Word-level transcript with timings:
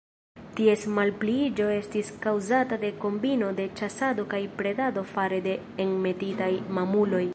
Ties 0.59 0.83
malpliiĝo 0.93 1.67
estis 1.73 2.09
kaŭzata 2.23 2.79
de 2.85 2.91
kombino 3.03 3.51
de 3.59 3.67
ĉasado 3.81 4.25
kaj 4.33 4.41
predado 4.63 5.05
fare 5.13 5.43
de 5.49 5.55
enmetitaj 5.85 6.53
mamuloj. 6.79 7.25